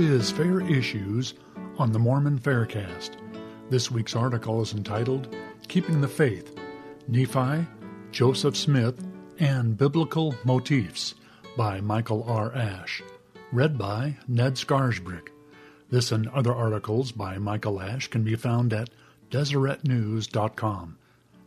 is 0.00 0.30
Fair 0.30 0.62
Issues 0.62 1.34
on 1.76 1.92
the 1.92 1.98
Mormon 1.98 2.38
Faircast. 2.38 3.16
This 3.68 3.90
week's 3.90 4.16
article 4.16 4.62
is 4.62 4.72
entitled 4.72 5.36
Keeping 5.68 6.00
the 6.00 6.08
Faith 6.08 6.58
Nephi, 7.06 7.66
Joseph 8.10 8.56
Smith, 8.56 9.06
and 9.40 9.76
Biblical 9.76 10.34
Motifs 10.42 11.16
by 11.54 11.82
Michael 11.82 12.22
R. 12.22 12.50
Ash. 12.54 13.02
Read 13.52 13.76
by 13.76 14.16
Ned 14.26 14.54
Scarisbrick. 14.54 15.28
This 15.90 16.12
and 16.12 16.28
other 16.28 16.54
articles 16.54 17.12
by 17.12 17.36
Michael 17.36 17.78
Ash 17.78 18.08
can 18.08 18.24
be 18.24 18.36
found 18.36 18.72
at 18.72 18.88
DeseretNews.com. 19.30 20.96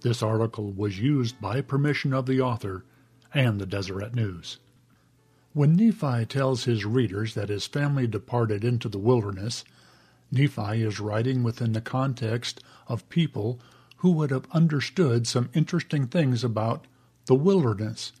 This 0.00 0.22
article 0.22 0.72
was 0.72 0.98
used 0.98 1.38
by 1.38 1.60
permission 1.60 2.14
of 2.14 2.24
the 2.24 2.40
author 2.40 2.86
and 3.34 3.60
the 3.60 3.66
Deseret 3.66 4.14
News. 4.14 4.58
When 5.58 5.74
Nephi 5.74 6.24
tells 6.26 6.62
his 6.62 6.84
readers 6.84 7.34
that 7.34 7.48
his 7.48 7.66
family 7.66 8.06
departed 8.06 8.62
into 8.62 8.88
the 8.88 8.96
wilderness, 8.96 9.64
Nephi 10.30 10.82
is 10.84 11.00
writing 11.00 11.42
within 11.42 11.72
the 11.72 11.80
context 11.80 12.62
of 12.86 13.08
people 13.08 13.58
who 13.96 14.12
would 14.12 14.30
have 14.30 14.46
understood 14.52 15.26
some 15.26 15.50
interesting 15.54 16.06
things 16.06 16.44
about 16.44 16.86
the 17.26 17.34
wilderness, 17.34 18.12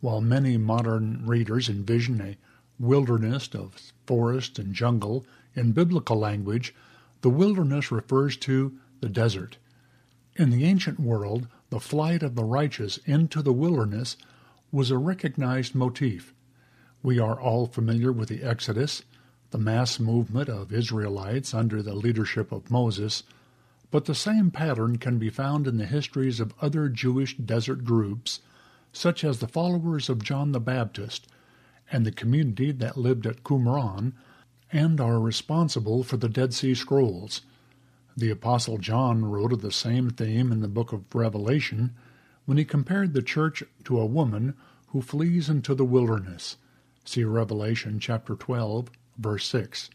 while 0.00 0.20
many 0.20 0.56
modern 0.56 1.24
readers 1.24 1.68
envision 1.68 2.20
a 2.20 2.36
wilderness 2.80 3.48
of 3.54 3.92
forest 4.04 4.58
and 4.58 4.74
jungle 4.74 5.24
in 5.54 5.70
biblical 5.70 6.18
language, 6.18 6.74
the 7.20 7.30
wilderness 7.30 7.92
refers 7.92 8.36
to 8.38 8.76
the 8.98 9.08
desert. 9.08 9.58
In 10.34 10.50
the 10.50 10.64
ancient 10.64 10.98
world, 10.98 11.46
the 11.70 11.78
flight 11.78 12.24
of 12.24 12.34
the 12.34 12.42
righteous 12.42 12.98
into 13.06 13.42
the 13.42 13.52
wilderness 13.52 14.16
was 14.72 14.90
a 14.90 14.98
recognized 14.98 15.76
motif. 15.76 16.33
We 17.04 17.18
are 17.18 17.38
all 17.38 17.66
familiar 17.66 18.10
with 18.10 18.30
the 18.30 18.42
Exodus, 18.42 19.02
the 19.50 19.58
mass 19.58 20.00
movement 20.00 20.48
of 20.48 20.72
Israelites 20.72 21.52
under 21.52 21.82
the 21.82 21.94
leadership 21.94 22.50
of 22.50 22.70
Moses, 22.70 23.24
but 23.90 24.06
the 24.06 24.14
same 24.14 24.50
pattern 24.50 24.96
can 24.96 25.18
be 25.18 25.28
found 25.28 25.66
in 25.66 25.76
the 25.76 25.84
histories 25.84 26.40
of 26.40 26.54
other 26.62 26.88
Jewish 26.88 27.36
desert 27.36 27.84
groups, 27.84 28.40
such 28.90 29.22
as 29.22 29.38
the 29.38 29.46
followers 29.46 30.08
of 30.08 30.24
John 30.24 30.52
the 30.52 30.60
Baptist 30.60 31.26
and 31.92 32.06
the 32.06 32.10
community 32.10 32.72
that 32.72 32.96
lived 32.96 33.26
at 33.26 33.44
Qumran 33.44 34.14
and 34.72 34.98
are 34.98 35.20
responsible 35.20 36.04
for 36.04 36.16
the 36.16 36.30
Dead 36.30 36.54
Sea 36.54 36.74
Scrolls. 36.74 37.42
The 38.16 38.30
Apostle 38.30 38.78
John 38.78 39.26
wrote 39.26 39.52
of 39.52 39.60
the 39.60 39.70
same 39.72 40.08
theme 40.08 40.50
in 40.50 40.60
the 40.60 40.68
book 40.68 40.90
of 40.90 41.14
Revelation 41.14 41.94
when 42.46 42.56
he 42.56 42.64
compared 42.64 43.12
the 43.12 43.20
church 43.20 43.62
to 43.84 44.00
a 44.00 44.06
woman 44.06 44.54
who 44.86 45.02
flees 45.02 45.50
into 45.50 45.74
the 45.74 45.84
wilderness. 45.84 46.56
See 47.06 47.22
Revelation 47.22 48.00
chapter 48.00 48.34
12, 48.34 48.90
verse 49.18 49.46
6. 49.46 49.90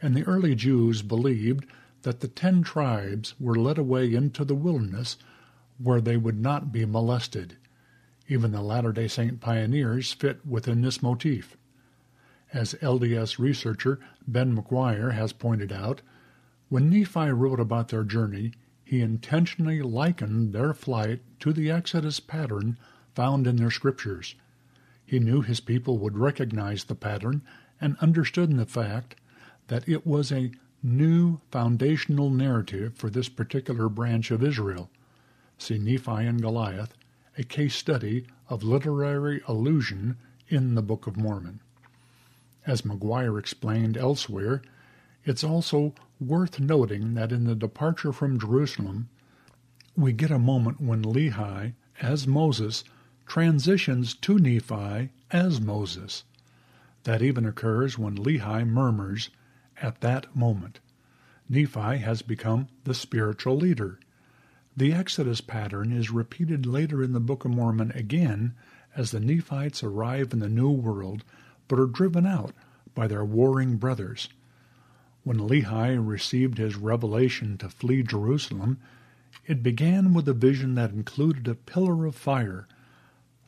And 0.00 0.16
the 0.16 0.24
early 0.24 0.54
Jews 0.54 1.02
believed 1.02 1.66
that 2.02 2.20
the 2.20 2.28
ten 2.28 2.62
tribes 2.62 3.34
were 3.38 3.54
led 3.54 3.76
away 3.78 4.14
into 4.14 4.44
the 4.44 4.54
wilderness 4.54 5.18
where 5.78 6.00
they 6.00 6.16
would 6.16 6.40
not 6.40 6.72
be 6.72 6.84
molested. 6.84 7.56
Even 8.28 8.52
the 8.52 8.62
Latter 8.62 8.92
day 8.92 9.08
Saint 9.08 9.40
pioneers 9.40 10.12
fit 10.12 10.44
within 10.46 10.80
this 10.80 11.02
motif. 11.02 11.56
As 12.52 12.74
LDS 12.74 13.38
researcher 13.38 14.00
Ben 14.26 14.56
McGuire 14.56 15.12
has 15.12 15.32
pointed 15.32 15.70
out, 15.70 16.00
when 16.70 16.88
Nephi 16.88 17.30
wrote 17.30 17.60
about 17.60 17.88
their 17.88 18.04
journey, 18.04 18.52
he 18.84 19.02
intentionally 19.02 19.82
likened 19.82 20.52
their 20.52 20.72
flight 20.72 21.20
to 21.40 21.52
the 21.52 21.70
Exodus 21.70 22.20
pattern 22.20 22.78
found 23.14 23.46
in 23.46 23.56
their 23.56 23.70
scriptures. 23.70 24.34
He 25.04 25.18
knew 25.18 25.42
his 25.42 25.60
people 25.60 25.98
would 25.98 26.16
recognize 26.16 26.84
the 26.84 26.94
pattern 26.94 27.42
and 27.80 27.96
understood 28.00 28.56
the 28.56 28.66
fact 28.66 29.16
that 29.68 29.88
it 29.88 30.06
was 30.06 30.32
a 30.32 30.52
new 30.82 31.40
foundational 31.50 32.30
narrative 32.30 32.94
for 32.94 33.10
this 33.10 33.28
particular 33.28 33.88
branch 33.88 34.30
of 34.30 34.42
Israel. 34.42 34.90
See 35.58 35.78
Nephi 35.78 36.26
and 36.26 36.40
Goliath, 36.40 36.94
a 37.38 37.44
case 37.44 37.74
study 37.74 38.26
of 38.48 38.62
literary 38.62 39.42
allusion 39.46 40.16
in 40.48 40.74
the 40.74 40.82
Book 40.82 41.06
of 41.06 41.16
Mormon. 41.16 41.60
As 42.66 42.82
McGuire 42.82 43.38
explained 43.38 43.96
elsewhere, 43.96 44.62
it's 45.24 45.44
also 45.44 45.94
worth 46.20 46.60
noting 46.60 47.14
that 47.14 47.32
in 47.32 47.44
the 47.44 47.54
departure 47.54 48.12
from 48.12 48.38
Jerusalem, 48.38 49.08
we 49.96 50.12
get 50.12 50.30
a 50.30 50.38
moment 50.38 50.80
when 50.80 51.02
Lehi, 51.02 51.74
as 52.00 52.26
Moses, 52.26 52.84
transitions 53.26 54.14
to 54.14 54.38
Nephi 54.38 55.10
as 55.30 55.60
Moses. 55.60 56.24
That 57.04 57.22
even 57.22 57.46
occurs 57.46 57.98
when 57.98 58.16
Lehi 58.16 58.66
murmurs 58.66 59.30
at 59.80 60.00
that 60.00 60.34
moment. 60.34 60.80
Nephi 61.48 61.98
has 61.98 62.22
become 62.22 62.68
the 62.84 62.94
spiritual 62.94 63.56
leader. 63.56 63.98
The 64.76 64.92
Exodus 64.92 65.40
pattern 65.40 65.92
is 65.92 66.10
repeated 66.10 66.66
later 66.66 67.02
in 67.02 67.12
the 67.12 67.20
Book 67.20 67.44
of 67.44 67.50
Mormon 67.50 67.90
again 67.92 68.54
as 68.96 69.10
the 69.10 69.20
Nephites 69.20 69.82
arrive 69.82 70.32
in 70.32 70.38
the 70.38 70.48
New 70.48 70.70
World 70.70 71.24
but 71.68 71.78
are 71.78 71.86
driven 71.86 72.26
out 72.26 72.54
by 72.94 73.06
their 73.06 73.24
warring 73.24 73.76
brothers. 73.76 74.28
When 75.24 75.38
Lehi 75.38 75.96
received 75.96 76.58
his 76.58 76.76
revelation 76.76 77.56
to 77.58 77.68
flee 77.68 78.02
Jerusalem, 78.02 78.78
it 79.46 79.62
began 79.62 80.12
with 80.12 80.28
a 80.28 80.34
vision 80.34 80.74
that 80.74 80.90
included 80.90 81.48
a 81.48 81.54
pillar 81.54 82.04
of 82.06 82.14
fire. 82.14 82.66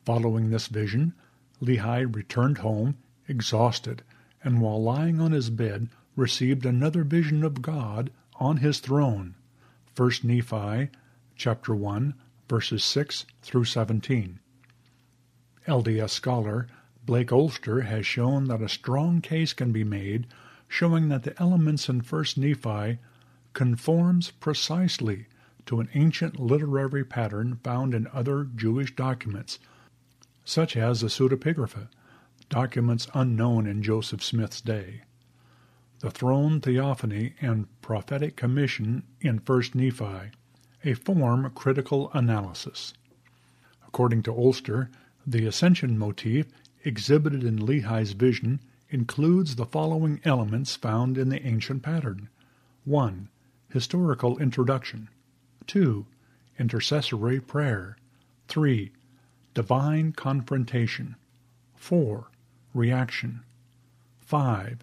Following 0.05 0.51
this 0.51 0.67
vision, 0.67 1.13
Lehi 1.61 2.15
returned 2.15 2.59
home, 2.59 2.95
exhausted, 3.27 4.03
and 4.43 4.61
while 4.61 4.81
lying 4.81 5.19
on 5.19 5.31
his 5.31 5.49
bed, 5.49 5.89
received 6.15 6.65
another 6.65 7.03
vision 7.03 7.43
of 7.43 7.63
God 7.63 8.11
on 8.35 8.57
his 8.57 8.79
throne. 8.79 9.33
1 9.97 10.11
Nephi 10.23 10.89
chapter 11.35 11.73
1, 11.73 12.13
verses 12.47 12.83
6 12.83 13.25
through 13.41 13.65
17. 13.65 14.39
LDS 15.67 16.11
scholar 16.11 16.67
Blake 17.05 17.31
Ostler 17.31 17.81
has 17.81 18.05
shown 18.05 18.45
that 18.45 18.61
a 18.61 18.69
strong 18.69 19.21
case 19.21 19.53
can 19.53 19.71
be 19.71 19.83
made 19.83 20.27
showing 20.67 21.09
that 21.09 21.23
the 21.23 21.39
elements 21.41 21.89
in 21.89 21.99
1 21.99 22.25
Nephi 22.37 22.99
conforms 23.53 24.31
precisely 24.31 25.25
to 25.65 25.79
an 25.79 25.89
ancient 25.93 26.39
literary 26.39 27.03
pattern 27.03 27.59
found 27.63 27.93
in 27.93 28.07
other 28.13 28.43
Jewish 28.55 28.95
documents, 28.95 29.57
such 30.45 30.77
as 30.77 31.01
the 31.01 31.07
pseudepigrapha, 31.07 31.89
documents 32.49 33.07
unknown 33.13 33.67
in 33.67 33.83
Joseph 33.83 34.23
Smith's 34.23 34.61
day. 34.61 35.01
The 35.99 36.11
throne 36.11 36.61
theophany 36.61 37.33
and 37.41 37.67
prophetic 37.81 38.35
commission 38.35 39.03
in 39.19 39.37
1 39.37 39.63
Nephi, 39.73 40.31
a 40.83 40.93
form 40.93 41.51
critical 41.55 42.11
analysis. 42.13 42.93
According 43.87 44.23
to 44.23 44.31
Ostler, 44.31 44.89
the 45.25 45.47
ascension 45.47 45.97
motif 45.97 46.45
exhibited 46.83 47.43
in 47.43 47.65
Lehi's 47.65 48.11
vision 48.11 48.59
includes 48.89 49.55
the 49.55 49.65
following 49.65 50.21
elements 50.23 50.75
found 50.75 51.17
in 51.17 51.29
the 51.29 51.45
ancient 51.45 51.81
pattern 51.81 52.29
1. 52.83 53.29
Historical 53.71 54.37
introduction. 54.37 55.09
2. 55.65 56.05
Intercessory 56.59 57.39
prayer. 57.39 57.97
3. 58.47 58.91
Divine 59.55 60.11
confrontation. 60.11 61.15
4. 61.77 62.27
Reaction. 62.73 63.41
5. 64.19 64.79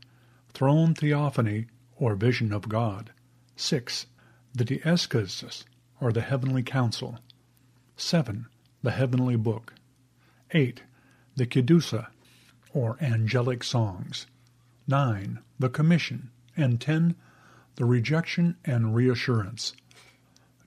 Throne 0.55 0.95
theophany 0.95 1.67
or 1.97 2.15
vision 2.15 2.55
of 2.55 2.71
God. 2.71 3.13
6. 3.55 4.07
The 4.55 4.65
Dieschesis 4.65 5.65
or 6.01 6.11
the 6.11 6.23
heavenly 6.23 6.63
council. 6.63 7.19
7. 7.97 8.47
The 8.83 8.93
heavenly 8.93 9.37
book. 9.37 9.75
8. 10.53 10.83
The 11.37 11.47
Kedusa 11.47 12.07
or 12.73 12.97
angelic 13.03 13.63
songs. 13.63 14.27
9. 14.89 15.39
The 15.59 15.69
commission. 15.69 16.31
And 16.57 16.81
10. 16.81 17.15
The 17.77 17.85
rejection 17.85 18.57
and 18.65 18.95
reassurance. 18.95 19.75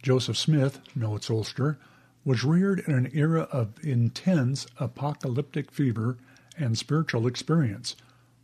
Joseph 0.04 0.38
Smith, 0.38 0.80
notes 0.96 1.32
Ostler, 1.32 1.80
was 2.26 2.44
reared 2.44 2.80
in 2.80 2.94
an 2.96 3.12
era 3.14 3.44
of 3.52 3.74
intense 3.86 4.66
apocalyptic 4.80 5.72
fever 5.72 6.18
and 6.58 6.78
spiritual 6.78 7.28
experience, 7.28 7.96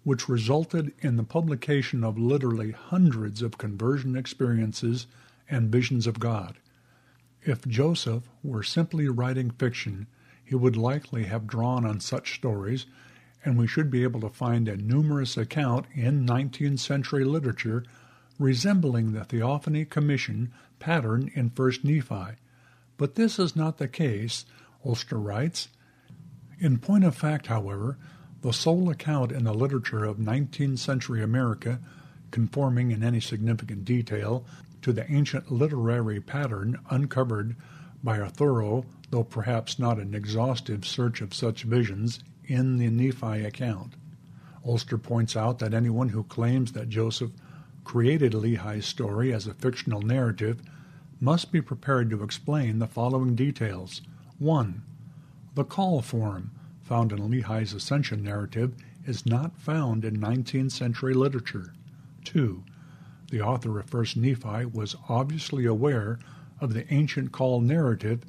which 0.03 0.29
resulted 0.29 0.93
in 0.99 1.17
the 1.17 1.23
publication 1.23 2.03
of 2.03 2.17
literally 2.17 2.71
hundreds 2.71 3.41
of 3.41 3.57
conversion 3.57 4.15
experiences 4.15 5.07
and 5.49 5.71
visions 5.71 6.05
of 6.05 6.19
God. 6.19 6.57
If 7.41 7.67
Joseph 7.67 8.29
were 8.43 8.61
simply 8.61 9.07
writing 9.09 9.49
fiction, 9.49 10.05
he 10.43 10.53
would 10.53 10.77
likely 10.77 11.23
have 11.23 11.47
drawn 11.47 11.85
on 11.85 11.99
such 11.99 12.35
stories 12.35 12.85
and 13.43 13.57
we 13.57 13.65
should 13.65 13.89
be 13.89 14.03
able 14.03 14.21
to 14.21 14.29
find 14.29 14.67
a 14.67 14.77
numerous 14.77 15.35
account 15.35 15.87
in 15.95 16.25
19th 16.25 16.79
century 16.79 17.23
literature 17.23 17.83
resembling 18.37 19.11
the 19.11 19.23
Theophany 19.23 19.85
Commission 19.85 20.51
pattern 20.79 21.31
in 21.33 21.51
1 21.55 21.71
Nephi. 21.83 22.37
But 23.01 23.15
this 23.15 23.39
is 23.39 23.55
not 23.55 23.79
the 23.79 23.87
case, 23.87 24.45
Ostler 24.85 25.17
writes. 25.17 25.69
In 26.59 26.77
point 26.77 27.03
of 27.03 27.15
fact, 27.15 27.47
however, 27.47 27.97
The 28.43 28.53
sole 28.53 28.91
account 28.91 29.31
in 29.31 29.43
the 29.43 29.55
literature 29.55 30.03
of 30.03 30.17
19th 30.17 30.77
century 30.77 31.23
America 31.23 31.79
conforming 32.29 32.91
in 32.91 33.01
any 33.01 33.19
significant 33.19 33.85
detail 33.85 34.45
to 34.83 34.93
the 34.93 35.11
ancient 35.11 35.51
literary 35.51 36.21
pattern 36.21 36.77
uncovered 36.91 37.55
by 38.03 38.17
a 38.17 38.29
thorough, 38.29 38.85
though 39.09 39.23
perhaps 39.23 39.79
not 39.79 39.97
an 39.97 40.13
exhaustive, 40.13 40.85
search 40.85 41.21
of 41.21 41.33
such 41.33 41.63
visions 41.63 42.19
in 42.45 42.77
the 42.77 42.91
Nephi 42.91 43.43
account. 43.43 43.95
Ostler 44.63 44.99
points 44.99 45.35
out 45.35 45.57
that 45.57 45.73
anyone 45.73 46.09
who 46.09 46.23
claims 46.25 46.73
that 46.73 46.89
Joseph 46.89 47.31
created 47.83 48.35
Lehi's 48.35 48.85
story 48.85 49.33
as 49.33 49.47
a 49.47 49.55
fictional 49.55 50.03
narrative 50.03 50.61
must 51.21 51.51
be 51.51 51.61
prepared 51.61 52.09
to 52.09 52.23
explain 52.23 52.79
the 52.79 52.87
following 52.87 53.35
details. 53.35 54.01
1. 54.39 54.81
The 55.53 55.63
call 55.63 56.01
form 56.01 56.51
found 56.81 57.11
in 57.11 57.29
Lehi's 57.29 57.73
ascension 57.73 58.23
narrative 58.23 58.73
is 59.05 59.25
not 59.25 59.55
found 59.57 60.03
in 60.03 60.17
19th 60.17 60.71
century 60.71 61.13
literature. 61.13 61.73
2. 62.25 62.63
The 63.29 63.41
author 63.41 63.79
of 63.79 63.89
1st 63.89 64.17
Nephi 64.17 64.65
was 64.65 64.95
obviously 65.07 65.65
aware 65.65 66.17
of 66.59 66.73
the 66.73 66.91
ancient 66.91 67.31
call 67.31 67.61
narrative 67.61 68.23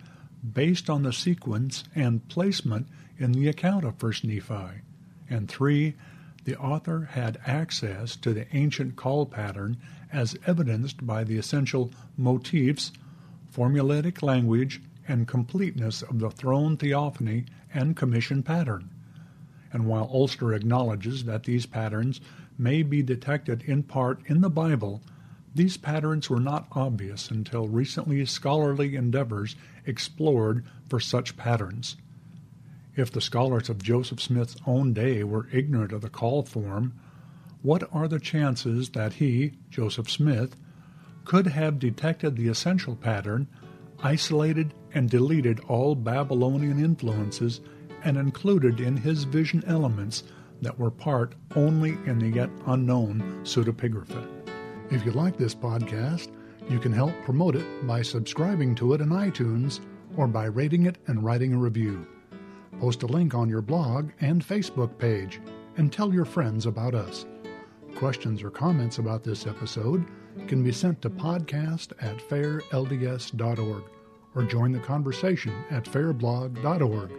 based 0.53 0.91
on 0.91 1.03
the 1.03 1.13
sequence 1.13 1.85
and 1.95 2.29
placement 2.29 2.87
in 3.19 3.33
the 3.33 3.49
account 3.49 3.85
of 3.85 3.99
1st 3.99 4.25
Nephi. 4.25 4.83
And 5.31 5.49
3. 5.49 5.95
The 6.45 6.59
author 6.59 7.05
had 7.13 7.39
access 7.47 8.17
to 8.17 8.33
the 8.33 8.53
ancient 8.55 8.97
call 8.97 9.27
pattern 9.27 9.77
as 10.13 10.37
evidenced 10.47 11.07
by 11.07 11.23
the 11.23 11.39
essential 11.39 11.93
motifs, 12.17 12.91
formulatic 13.53 14.23
language, 14.23 14.81
and 15.07 15.29
completeness 15.29 16.03
of 16.03 16.19
the 16.19 16.31
throne 16.31 16.77
theophany 16.77 17.47
and 17.73 17.97
commission 17.97 18.43
pattern. 18.43 18.91
And 19.73 19.87
while 19.87 20.11
Ostler 20.13 20.53
acknowledges 20.53 21.25
that 21.25 21.45
these 21.45 21.67
patterns 21.67 22.21
may 22.59 22.83
be 22.83 23.03
detected 23.03 23.63
in 23.63 23.85
part 23.85 24.21
in 24.27 24.41
the 24.41 24.51
Bible, 24.51 25.03
these 25.55 25.77
patterns 25.77 26.29
were 26.29 26.41
not 26.41 26.67
obvious 26.73 27.31
until 27.31 27.69
recently 27.69 28.25
scholarly 28.27 28.97
endeavors 28.97 29.55
explored 29.87 30.65
for 30.89 30.99
such 30.99 31.37
patterns. 31.37 31.97
If 32.95 33.11
the 33.11 33.23
scholars 33.23 33.71
of 33.71 33.83
Joseph 33.83 34.21
Smith's 34.21 34.57
own 34.67 34.93
day 34.93 35.25
were 35.25 35.49
ignorant 35.51 35.93
of 35.93 36.03
the 36.03 36.11
call 36.11 36.43
form, 36.43 36.93
what 37.63 37.89
are 37.93 38.07
the 38.07 38.19
chances 38.19 38.91
that 38.91 39.15
he, 39.15 39.53
Joseph 39.71 40.11
Smith, 40.11 40.57
could 41.25 41.47
have 41.47 41.79
detected 41.79 42.37
the 42.37 42.49
essential 42.49 42.95
pattern, 42.95 43.47
isolated 44.03 44.75
and 44.93 45.09
deleted 45.09 45.61
all 45.69 45.95
Babylonian 45.95 46.85
influences, 46.85 47.61
and 48.05 48.19
included 48.19 48.81
in 48.81 48.97
his 48.99 49.25
vision 49.25 49.65
elements 49.67 50.25
that 50.61 50.79
were 50.79 50.91
part 50.91 51.35
only 51.57 51.93
in 52.05 52.19
the 52.19 52.29
yet 52.29 52.51
unknown 52.67 53.41
pseudepigrapha. 53.45 54.27
If 54.91 55.07
you 55.07 55.13
like 55.13 55.39
this 55.39 55.55
podcast, 55.55 56.29
you 56.69 56.79
can 56.79 56.93
help 56.93 57.15
promote 57.25 57.57
it 57.57 57.87
by 57.87 58.03
subscribing 58.03 58.75
to 58.75 58.93
it 58.93 59.01
in 59.01 59.09
iTunes 59.09 59.81
or 60.17 60.27
by 60.29 60.45
rating 60.45 60.85
it 60.85 60.99
and 61.07 61.25
writing 61.25 61.55
a 61.55 61.59
review. 61.59 62.07
Post 62.81 63.03
a 63.03 63.07
link 63.07 63.35
on 63.35 63.49
your 63.49 63.63
blog 63.63 64.11
and 64.21 64.45
Facebook 64.45 64.99
page 64.99 65.41
and 65.77 65.93
tell 65.93 66.13
your 66.13 66.25
friends 66.25 66.67
about 66.67 66.95
us. 66.95 67.27
Questions 67.95 68.43
or 68.43 68.51
comments 68.51 68.99
about 68.99 69.23
this 69.23 69.47
episode 69.47 70.05
can 70.49 70.63
be 70.63 70.73
sent 70.73 71.01
to 71.03 71.11
podcast 71.11 71.93
at 72.01 72.19
fairlds.org 72.19 73.85
or 74.35 74.43
join 74.45 74.73
the 74.73 74.79
conversation 74.81 75.53
at 75.71 75.85
fairblog.org. 75.85 77.11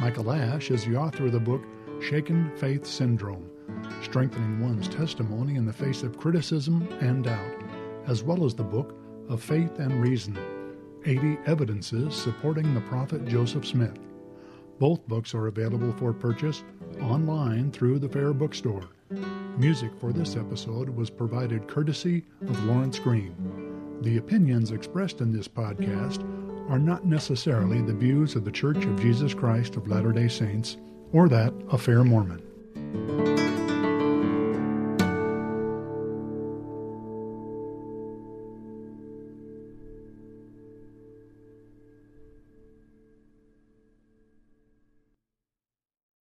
Michael 0.00 0.32
Ash 0.32 0.70
is 0.70 0.84
the 0.84 0.96
author 0.96 1.26
of 1.26 1.32
the 1.32 1.40
book 1.40 1.62
Shaken 2.00 2.50
Faith 2.56 2.86
Syndrome 2.86 3.50
Strengthening 4.02 4.60
One's 4.60 4.88
Testimony 4.88 5.56
in 5.56 5.64
the 5.64 5.72
Face 5.72 6.02
of 6.02 6.18
Criticism 6.18 6.86
and 7.00 7.24
Doubt, 7.24 7.62
as 8.06 8.22
well 8.22 8.44
as 8.44 8.54
the 8.54 8.62
book 8.62 8.94
of 9.28 9.42
Faith 9.42 9.78
and 9.78 10.02
Reason 10.02 10.36
80 11.04 11.38
Evidences 11.46 12.14
Supporting 12.14 12.74
the 12.74 12.80
Prophet 12.82 13.24
Joseph 13.26 13.66
Smith. 13.66 13.98
Both 14.78 15.06
books 15.08 15.34
are 15.34 15.46
available 15.46 15.92
for 15.92 16.12
purchase 16.12 16.62
online 17.00 17.70
through 17.72 17.98
the 17.98 18.08
Fair 18.08 18.32
Bookstore. 18.34 18.88
Music 19.56 19.90
for 19.98 20.12
this 20.12 20.36
episode 20.36 20.90
was 20.90 21.08
provided 21.08 21.66
courtesy 21.66 22.24
of 22.42 22.64
Lawrence 22.64 22.98
Green. 22.98 23.34
The 24.02 24.18
opinions 24.18 24.72
expressed 24.72 25.22
in 25.22 25.32
this 25.32 25.48
podcast 25.48 26.22
are 26.68 26.78
not 26.78 27.06
necessarily 27.06 27.80
the 27.80 27.94
views 27.94 28.34
of 28.34 28.44
the 28.44 28.52
Church 28.52 28.84
of 28.84 29.00
Jesus 29.00 29.32
Christ 29.32 29.76
of 29.76 29.88
Latter 29.88 30.12
day 30.12 30.28
Saints 30.28 30.76
or 31.12 31.28
that 31.30 31.54
of 31.68 31.80
Fair 31.80 32.04
Mormon. 32.04 32.45